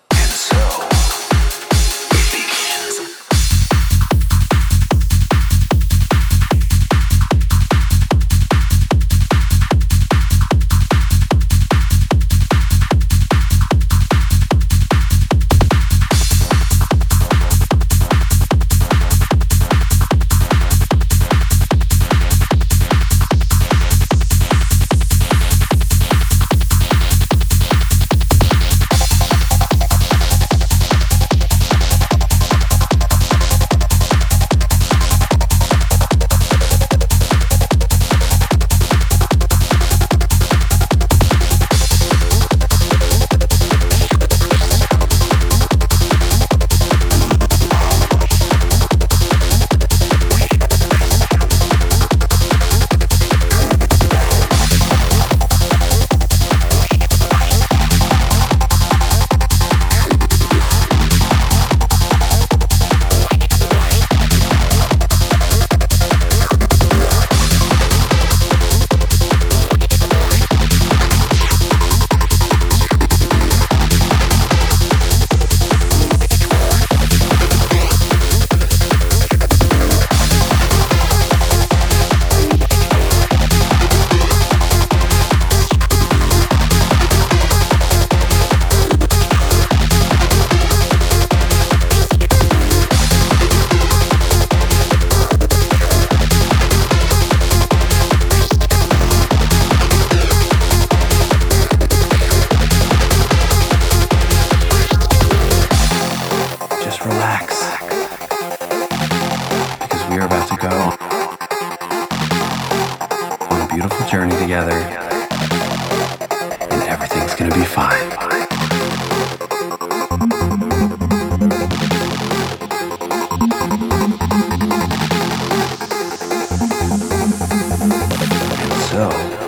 And 129.00 129.39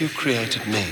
you 0.00 0.08
created 0.08 0.66
me, 0.66 0.89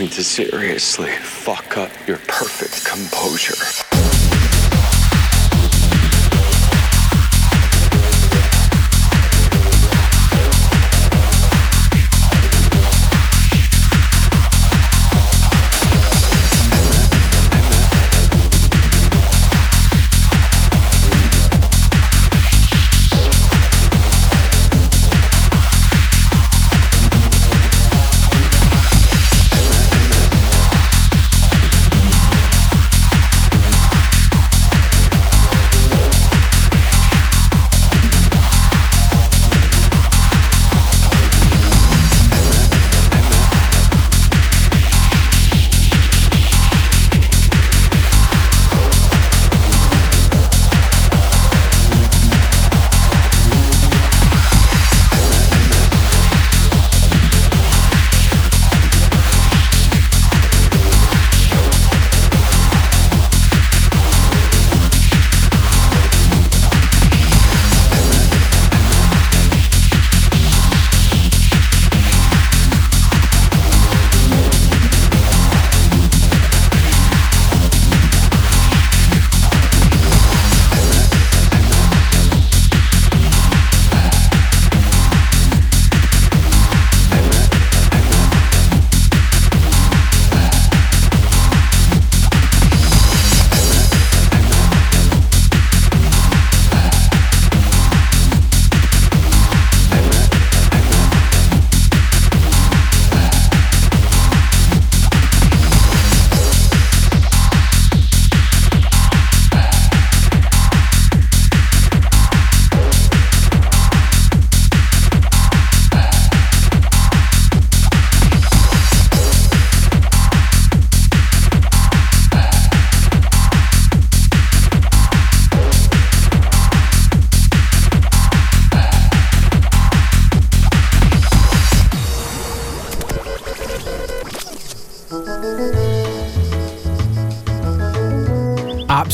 going 0.00 0.10
to 0.10 0.24
seriously 0.24 1.10
fuck 1.10 1.76
up 1.76 1.90
your 2.08 2.16
perfect 2.26 2.86
composure. 2.86 3.89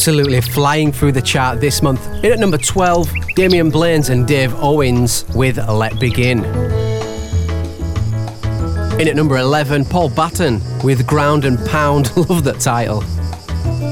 Absolutely 0.06 0.40
flying 0.40 0.92
through 0.92 1.10
the 1.10 1.20
chart 1.20 1.60
this 1.60 1.82
month. 1.82 2.06
In 2.22 2.30
at 2.30 2.38
number 2.38 2.58
12, 2.58 3.12
Damian 3.34 3.70
Blaines 3.70 4.08
and 4.08 4.24
Dave 4.24 4.54
Owens 4.54 5.24
with 5.34 5.58
Let 5.58 5.98
Begin. 5.98 6.44
In 9.00 9.08
at 9.08 9.16
number 9.16 9.36
11, 9.36 9.84
Paul 9.86 10.08
Batten 10.08 10.60
with 10.84 11.04
Ground 11.08 11.44
and 11.44 11.58
Pound. 11.66 12.16
Love 12.30 12.44
that 12.44 12.60
title. 12.60 13.02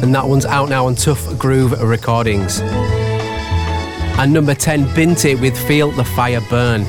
And 0.05 0.15
that 0.15 0.25
one's 0.25 0.47
out 0.47 0.69
now 0.69 0.87
on 0.87 0.95
Tough 0.95 1.37
Groove 1.37 1.73
Recordings. 1.83 2.61
And 2.61 4.33
number 4.33 4.55
10, 4.55 4.95
Binti 4.95 5.35
with 5.35 5.59
Feel 5.67 5.91
the 5.91 6.05
Fire 6.05 6.43
Burn. 6.49 6.85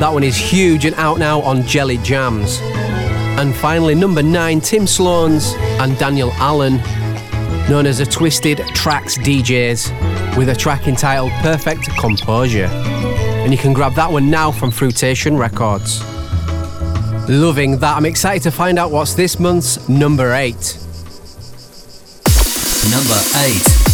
That 0.00 0.12
one 0.12 0.24
is 0.24 0.34
huge 0.34 0.84
and 0.84 0.96
out 0.96 1.20
now 1.20 1.40
on 1.42 1.62
Jelly 1.62 1.98
Jams. 1.98 2.58
And 3.38 3.54
finally, 3.54 3.94
number 3.94 4.22
9, 4.22 4.60
Tim 4.60 4.82
Sloans 4.86 5.54
and 5.78 5.96
Daniel 5.96 6.32
Allen, 6.38 6.80
known 7.68 7.86
as 7.86 7.98
the 7.98 8.06
Twisted 8.06 8.58
Tracks 8.74 9.16
DJs, 9.18 10.36
with 10.36 10.48
a 10.48 10.54
track 10.54 10.86
entitled 10.86 11.32
Perfect 11.42 11.88
Composure. 11.98 12.66
And 12.66 13.52
you 13.52 13.58
can 13.58 13.72
grab 13.72 13.94
that 13.94 14.10
one 14.10 14.30
now 14.30 14.50
from 14.50 14.70
Fruitation 14.70 15.36
Records. 15.36 16.02
Loving 17.28 17.78
that. 17.78 17.96
I'm 17.96 18.06
excited 18.06 18.42
to 18.42 18.50
find 18.50 18.78
out 18.78 18.90
what's 18.90 19.14
this 19.14 19.38
month's 19.38 19.88
number 19.88 20.34
8. 20.34 20.52
Number 22.90 23.20
8. 23.36 23.93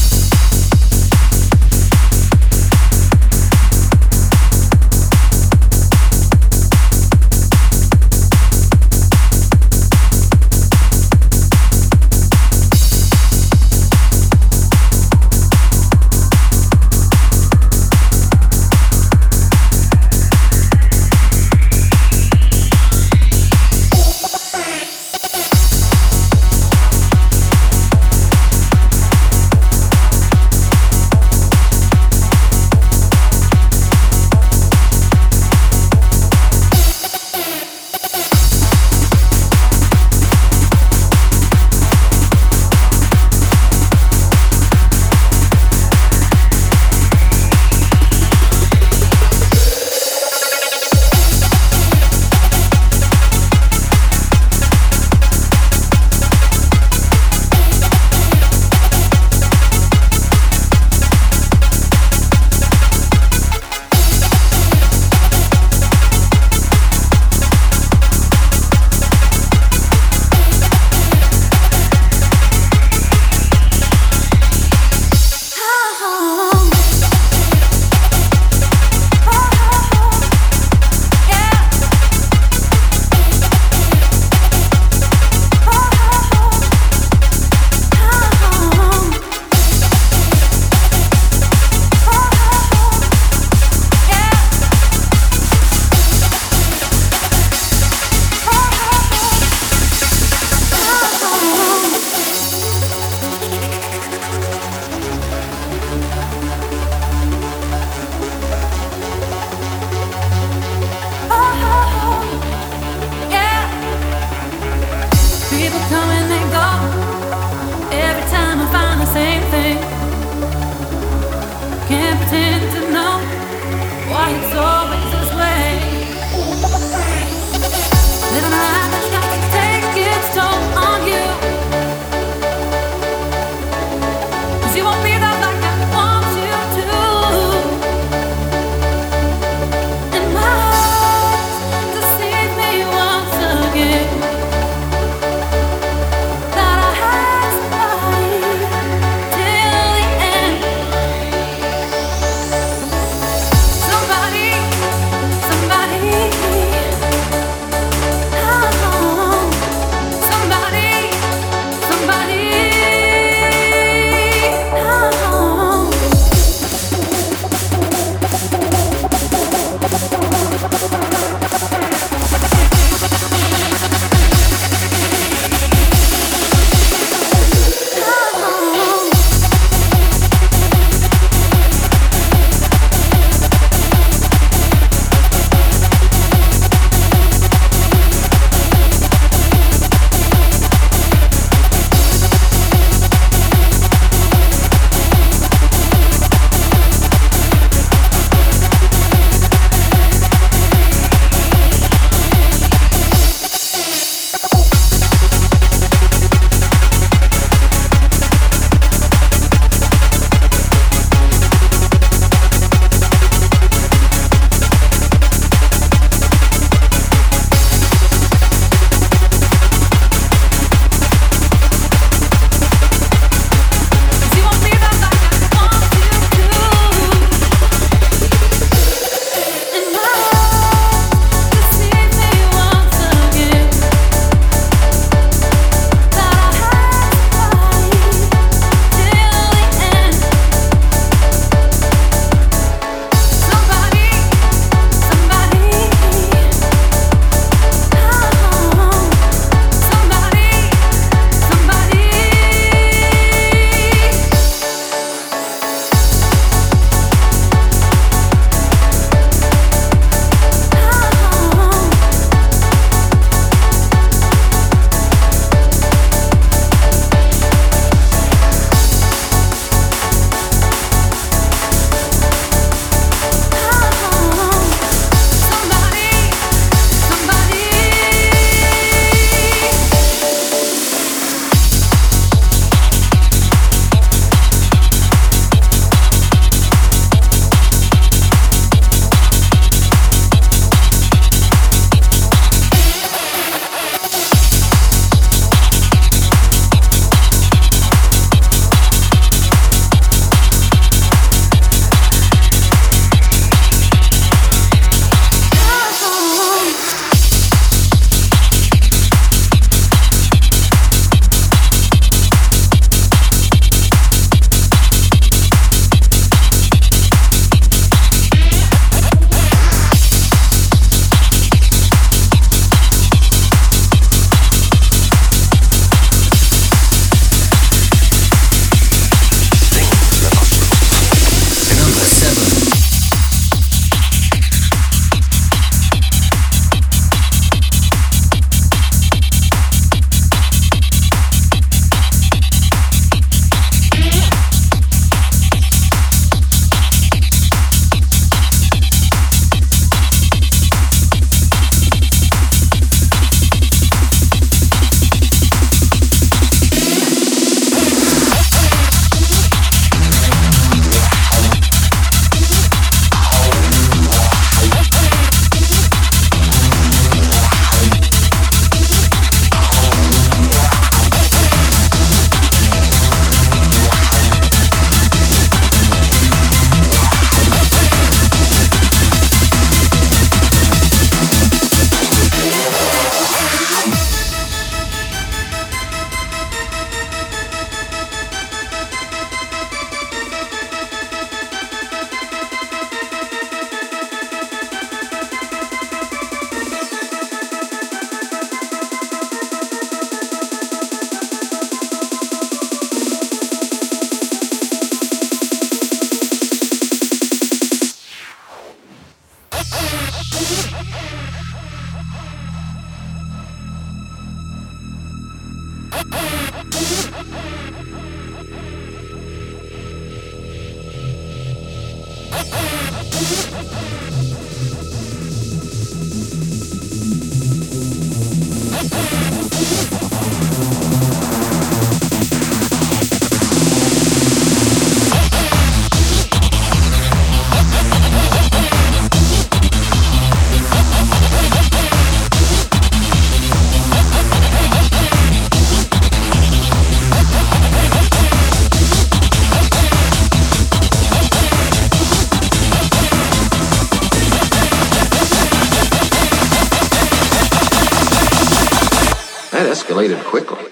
Quickly. 460.31 460.70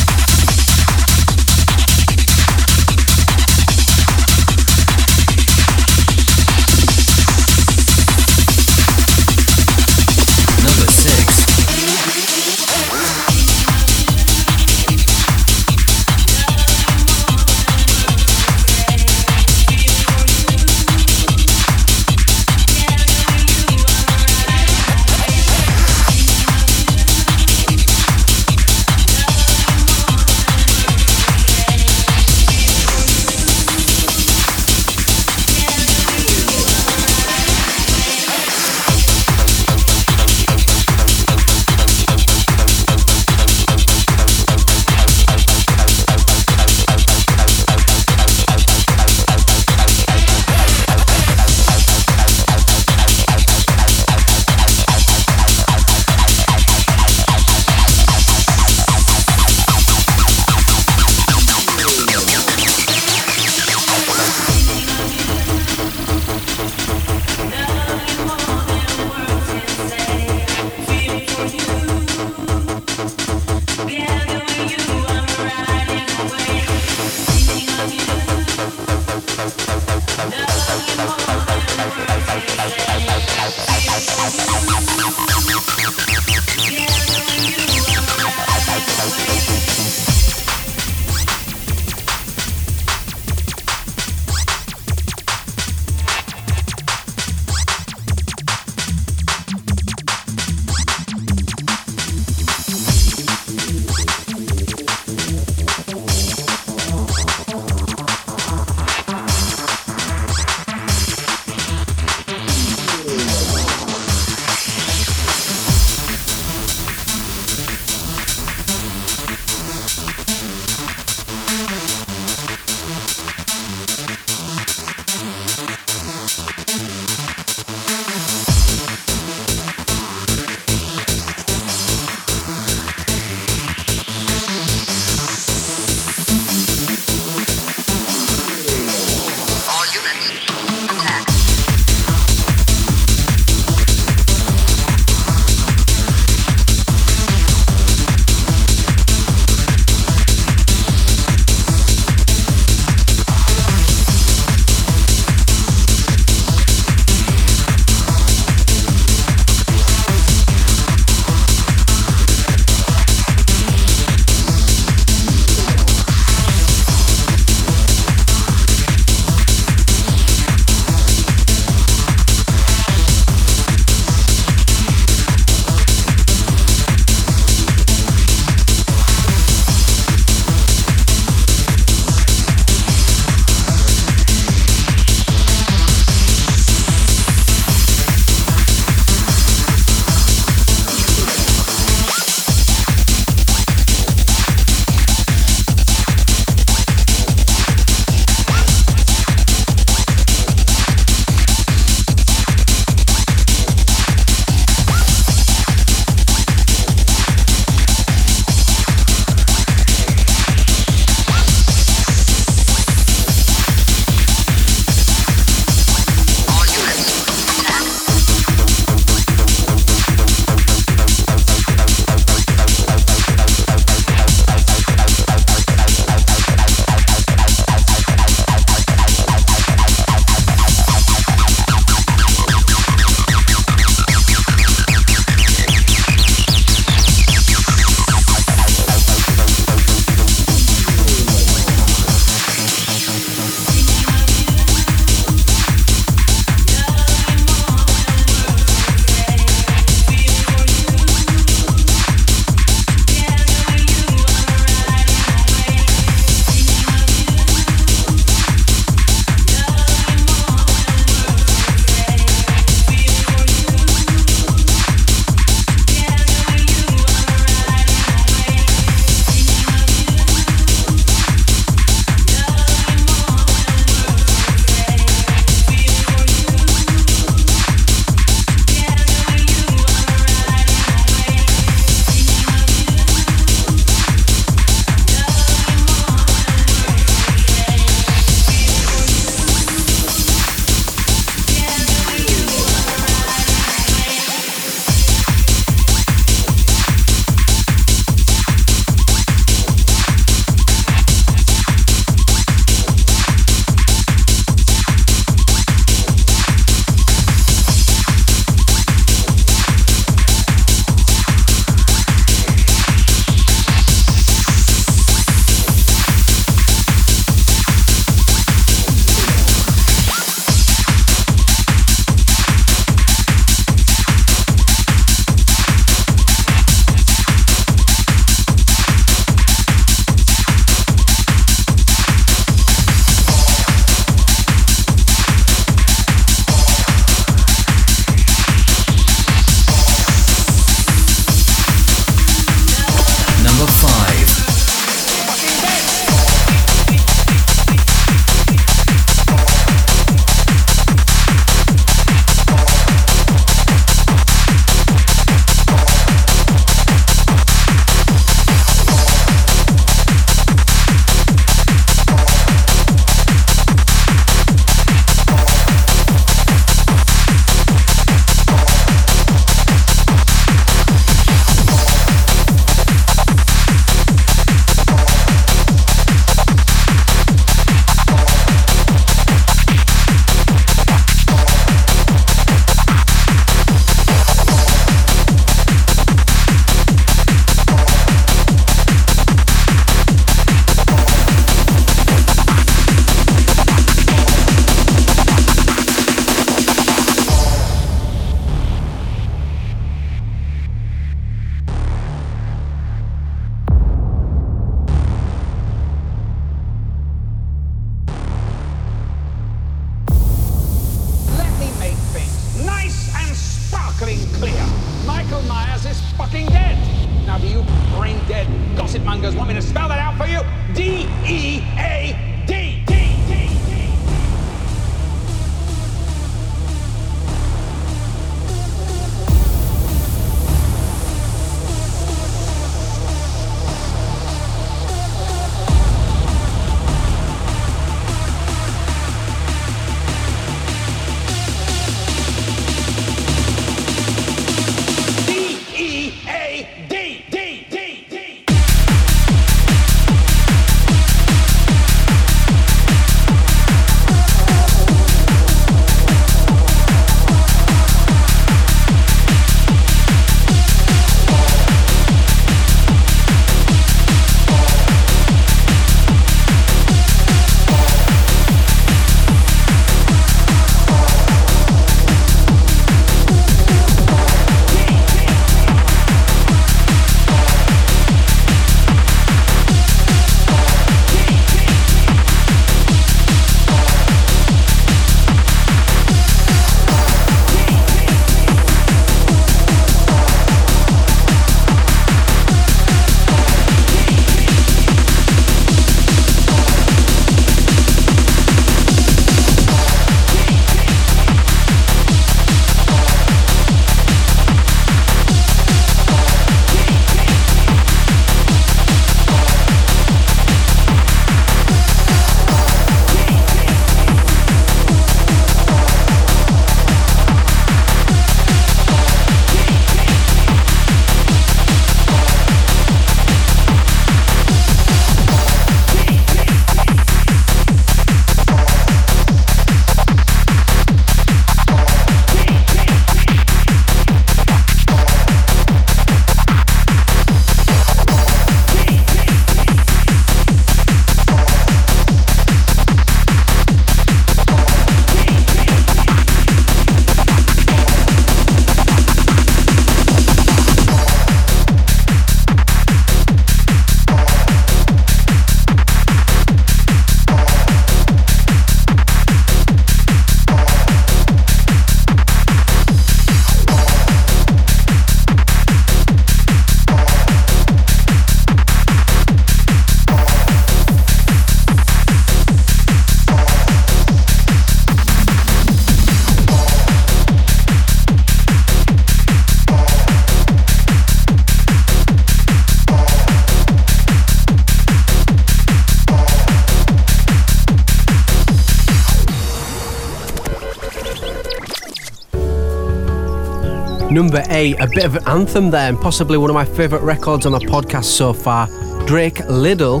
Number 594.16 594.42
eight, 594.48 594.80
a 594.80 594.86
bit 594.86 595.04
of 595.04 595.14
an 595.14 595.28
anthem 595.28 595.68
there, 595.68 595.90
and 595.90 596.00
possibly 596.00 596.38
one 596.38 596.48
of 596.48 596.54
my 596.54 596.64
favourite 596.64 597.04
records 597.04 597.44
on 597.44 597.52
the 597.52 597.58
podcast 597.58 598.04
so 598.04 598.32
far. 598.32 598.66
Drake 599.04 599.40
Liddle 599.40 600.00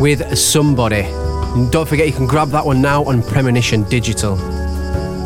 with 0.00 0.36
Somebody. 0.36 1.02
And 1.02 1.70
don't 1.70 1.88
forget, 1.88 2.08
you 2.08 2.12
can 2.12 2.26
grab 2.26 2.48
that 2.48 2.66
one 2.66 2.82
now 2.82 3.04
on 3.04 3.22
Premonition 3.22 3.84
Digital. 3.84 4.36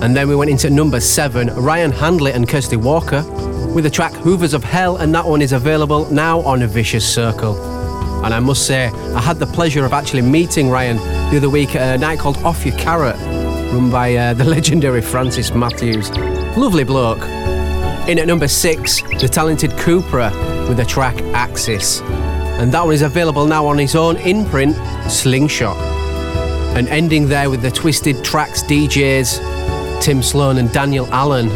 And 0.05 0.15
then 0.15 0.29
we 0.29 0.37
went 0.37 0.51
into 0.51 0.69
number 0.69 1.01
seven, 1.01 1.49
Ryan 1.55 1.91
Handley 1.91 2.33
and 2.33 2.47
Kirsty 2.47 2.77
Walker 2.77 3.23
with 3.73 3.85
the 3.85 3.91
track 3.91 4.13
Hoovers 4.13 4.53
of 4.53 4.63
Hell, 4.63 4.99
and 4.99 5.15
that 5.15 5.25
one 5.25 5.41
is 5.41 5.53
available 5.55 6.05
now 6.11 6.41
on 6.41 6.61
a 6.61 6.67
Vicious 6.67 7.11
Circle. 7.11 7.57
And 8.23 8.35
I 8.35 8.41
must 8.41 8.67
say, 8.67 8.89
I 8.89 9.21
had 9.23 9.39
the 9.39 9.47
pleasure 9.47 9.87
of 9.87 9.95
actually 9.95 10.21
meeting 10.21 10.69
Ryan 10.69 10.99
the 11.31 11.39
other 11.39 11.49
week 11.49 11.75
at 11.75 11.95
a 11.95 11.99
night 11.99 12.19
called 12.19 12.37
Off 12.45 12.67
Your 12.67 12.77
Carrot, 12.77 13.17
run 13.73 13.91
by 13.91 14.15
uh, 14.15 14.35
the 14.35 14.45
legendary 14.45 15.01
Francis 15.01 15.55
Matthews. 15.55 16.11
Lovely 16.55 16.85
bloke. 16.85 17.46
In 18.09 18.21
at 18.21 18.29
number 18.29 18.47
six, 18.47 19.03
the 19.21 19.29
talented 19.29 19.73
Cupra 19.73 20.31
with 20.69 20.77
the 20.77 20.85
track 20.85 21.21
Axis. 21.35 22.01
And 22.61 22.71
that 22.73 22.85
one 22.85 22.95
is 22.95 23.03
available 23.03 23.47
now 23.47 23.67
on 23.67 23.79
his 23.79 23.97
own 23.97 24.17
imprint, 24.19 24.77
Slingshot. 25.11 25.77
And 26.77 26.87
ending 26.87 27.29
there 27.29 27.51
with 27.51 27.63
the 27.63 27.71
Twisted 27.71 28.25
Tracks 28.25 28.63
DJs, 28.63 30.01
Tim 30.01 30.23
Sloan 30.23 30.59
and 30.59 30.73
Daniel 30.73 31.09
Allen, 31.13 31.49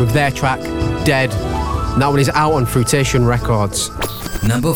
with 0.00 0.10
their 0.10 0.32
track 0.32 0.60
Dead. 1.04 1.30
And 1.32 2.02
that 2.02 2.08
one 2.08 2.18
is 2.18 2.30
out 2.30 2.54
on 2.54 2.66
Fruitation 2.66 3.24
Records. 3.24 3.90
Number. 4.42 4.74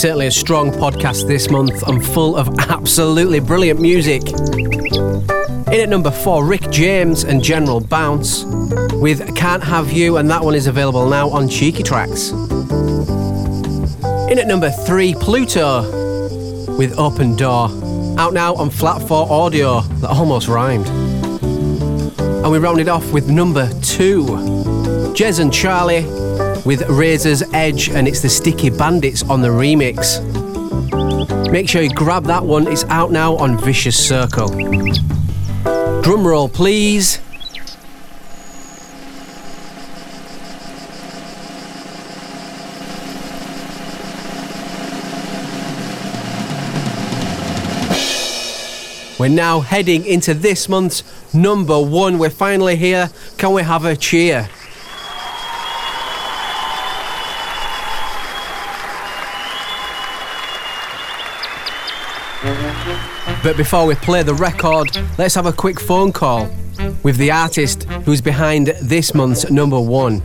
Certainly 0.00 0.28
a 0.28 0.30
strong 0.30 0.70
podcast 0.70 1.28
this 1.28 1.50
month 1.50 1.86
and 1.86 2.02
full 2.02 2.34
of 2.34 2.48
absolutely 2.70 3.38
brilliant 3.38 3.78
music. 3.78 4.22
In 4.28 5.74
at 5.74 5.90
number 5.90 6.10
four, 6.10 6.42
Rick 6.42 6.70
James 6.70 7.24
and 7.24 7.44
General 7.44 7.80
Bounce 7.80 8.44
with 8.94 9.36
Can't 9.36 9.62
Have 9.62 9.92
You, 9.92 10.16
and 10.16 10.30
that 10.30 10.42
one 10.42 10.54
is 10.54 10.68
available 10.68 11.06
now 11.06 11.28
on 11.28 11.50
Cheeky 11.50 11.82
Tracks. 11.82 12.30
In 14.30 14.38
at 14.38 14.46
number 14.46 14.70
three, 14.70 15.12
Pluto 15.12 15.82
with 16.78 16.98
Open 16.98 17.36
Door, 17.36 17.68
out 18.18 18.32
now 18.32 18.54
on 18.54 18.70
Flat 18.70 19.06
4 19.06 19.30
Audio, 19.30 19.82
that 19.82 20.08
almost 20.08 20.48
rhymed. 20.48 20.86
And 22.18 22.50
we 22.50 22.58
rounded 22.58 22.88
off 22.88 23.12
with 23.12 23.28
number 23.28 23.68
two, 23.82 24.24
Jez 25.12 25.40
and 25.40 25.52
Charlie 25.52 26.06
with 26.64 26.88
Razor's 26.88 27.42
Edge, 27.52 27.88
and 27.88 28.06
it's 28.06 28.20
the 28.20 28.28
Sticky 28.28 28.70
Bandits 28.70 29.22
on 29.22 29.40
the 29.40 29.48
remix. 29.48 30.20
Make 31.50 31.68
sure 31.68 31.82
you 31.82 31.90
grab 31.94 32.24
that 32.24 32.44
one, 32.44 32.66
it's 32.68 32.84
out 32.84 33.10
now 33.10 33.36
on 33.36 33.58
Vicious 33.58 33.96
Circle. 33.96 34.48
Drum 36.02 36.26
roll, 36.26 36.48
please. 36.48 37.20
We're 49.18 49.28
now 49.28 49.60
heading 49.60 50.06
into 50.06 50.32
this 50.32 50.66
month's 50.66 51.02
number 51.34 51.78
one. 51.78 52.18
We're 52.18 52.30
finally 52.30 52.76
here. 52.76 53.10
Can 53.36 53.52
we 53.52 53.62
have 53.62 53.84
a 53.84 53.94
cheer? 53.94 54.48
But 63.50 63.56
before 63.56 63.84
we 63.84 63.96
play 63.96 64.22
the 64.22 64.34
record, 64.34 64.96
let's 65.18 65.34
have 65.34 65.46
a 65.46 65.52
quick 65.52 65.80
phone 65.80 66.12
call 66.12 66.48
with 67.02 67.16
the 67.16 67.32
artist 67.32 67.82
who's 68.04 68.20
behind 68.20 68.68
this 68.80 69.12
month's 69.12 69.50
number 69.50 69.80
one. 69.80 70.22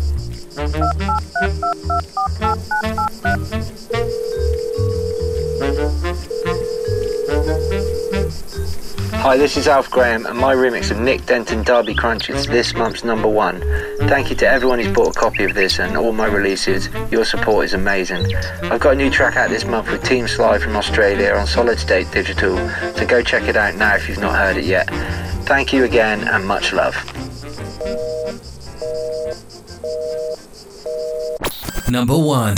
Hi, 9.13 9.37
this 9.37 9.57
is 9.57 9.67
Alf 9.67 9.89
Graham, 9.89 10.27
and 10.27 10.37
my 10.37 10.53
remix 10.53 10.91
of 10.91 10.99
Nick 10.99 11.25
Denton 11.25 11.63
Derby 11.63 11.95
Crunch 11.95 12.29
is 12.29 12.45
this 12.45 12.75
month's 12.75 13.03
number 13.03 13.27
one. 13.27 13.59
Thank 14.07 14.29
you 14.29 14.35
to 14.37 14.47
everyone 14.47 14.77
who's 14.79 14.93
bought 14.93 15.15
a 15.15 15.19
copy 15.19 15.45
of 15.45 15.55
this 15.55 15.79
and 15.79 15.97
all 15.97 16.11
my 16.11 16.27
releases. 16.27 16.89
Your 17.11 17.25
support 17.25 17.65
is 17.65 17.73
amazing. 17.73 18.35
I've 18.61 18.79
got 18.79 18.93
a 18.93 18.95
new 18.95 19.09
track 19.09 19.35
out 19.35 19.49
this 19.49 19.65
month 19.65 19.91
with 19.91 20.03
Team 20.03 20.27
Sly 20.27 20.59
from 20.59 20.75
Australia 20.75 21.33
on 21.33 21.47
Solid 21.47 21.79
State 21.79 22.11
Digital, 22.11 22.55
so 22.95 23.05
go 23.07 23.23
check 23.23 23.43
it 23.49 23.55
out 23.55 23.75
now 23.75 23.95
if 23.95 24.07
you've 24.07 24.19
not 24.19 24.35
heard 24.35 24.57
it 24.57 24.65
yet. 24.65 24.87
Thank 25.45 25.73
you 25.73 25.85
again, 25.85 26.27
and 26.27 26.47
much 26.47 26.71
love. 26.71 26.95
Number 31.89 32.17
one. 32.17 32.55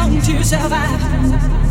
long 0.00 0.20
to 0.22 0.44
survive. 0.44 1.69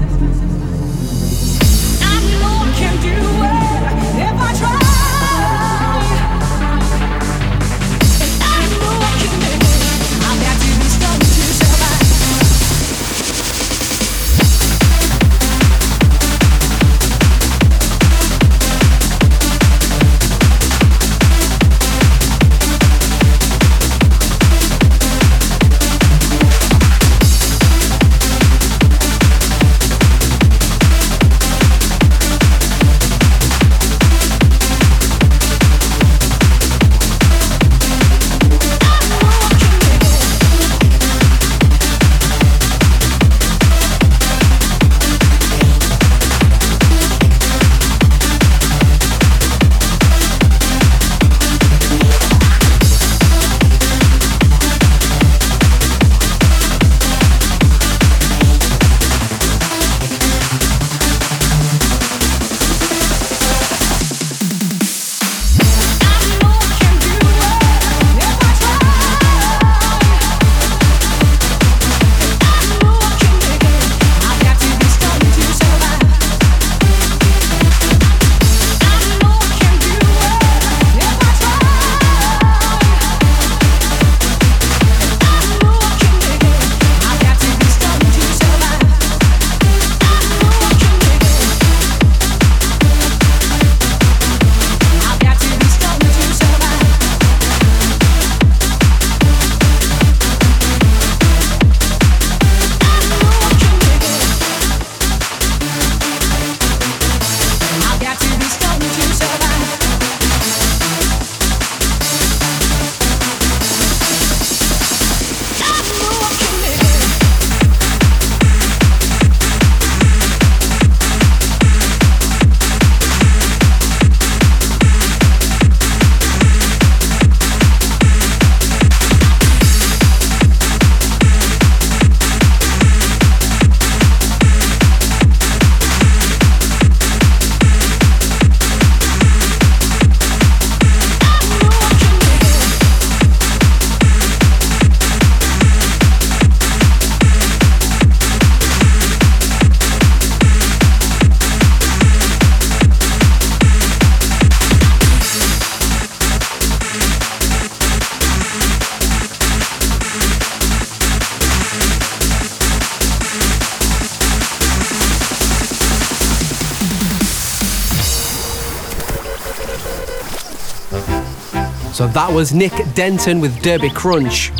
That 172.20 172.36
was 172.36 172.54
Nick 172.54 172.74
Denton 172.96 173.40
with 173.40 173.62
Derby 173.62 173.90
Crunch 173.90 174.52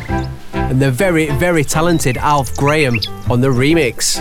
and 0.54 0.82
the 0.82 0.90
very, 0.90 1.30
very 1.32 1.66
talented 1.66 2.16
Alf 2.16 2.56
Graham 2.56 3.00
on 3.30 3.42
the 3.42 3.50
remix. 3.50 4.16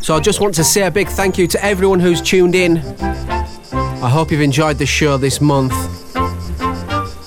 So 0.00 0.14
I 0.14 0.20
just 0.20 0.40
want 0.40 0.54
to 0.54 0.62
say 0.62 0.82
a 0.82 0.90
big 0.90 1.08
thank 1.08 1.36
you 1.36 1.48
to 1.48 1.64
everyone 1.64 1.98
who's 1.98 2.22
tuned 2.22 2.54
in. 2.54 2.78
I 2.78 4.08
hope 4.08 4.30
you've 4.30 4.40
enjoyed 4.40 4.78
the 4.78 4.86
show 4.86 5.16
this 5.16 5.40
month. 5.40 5.72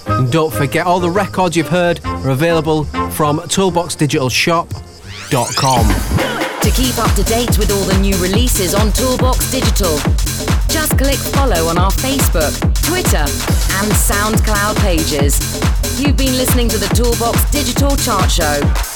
And 0.08 0.32
don't 0.32 0.54
forget, 0.54 0.88
all 0.88 1.02
the 1.02 1.10
records 1.10 1.58
you've 1.58 1.68
heard 1.68 2.00
are 2.06 2.30
available 2.30 2.86
from 3.12 3.40
toolboxdigitalshop.com. 3.40 5.88
To 6.62 6.72
keep 6.72 6.98
up 7.00 7.14
to 7.16 7.24
date 7.24 7.58
with 7.58 7.70
all 7.70 7.84
the 7.84 7.98
new 8.00 8.16
releases 8.16 8.74
on 8.74 8.94
Toolbox 8.94 9.52
Digital, 9.52 9.98
just 10.70 10.98
click 10.98 11.20
follow 11.36 11.66
on 11.66 11.78
our 11.78 11.92
Facebook, 11.92 12.58
Twitter, 12.86 13.26
and 13.84 13.92
SoundCloud 13.94 14.76
pages. 14.80 15.40
You've 16.00 16.18
been 16.18 16.38
listening 16.38 16.70
to 16.70 16.78
the 16.78 16.88
Toolbox 16.94 17.50
Digital 17.50 17.96
Chart 17.96 18.30
Show. 18.30 18.91